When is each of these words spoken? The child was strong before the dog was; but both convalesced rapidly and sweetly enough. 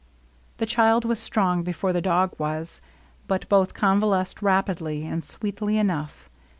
The 0.57 0.65
child 0.65 1.05
was 1.05 1.19
strong 1.19 1.61
before 1.61 1.93
the 1.93 2.01
dog 2.01 2.33
was; 2.39 2.81
but 3.27 3.47
both 3.49 3.75
convalesced 3.75 4.41
rapidly 4.41 5.05
and 5.05 5.23
sweetly 5.23 5.77
enough. 5.77 6.27